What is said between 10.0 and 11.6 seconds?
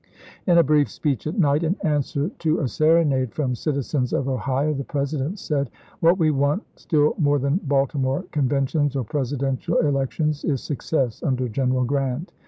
tions, is success under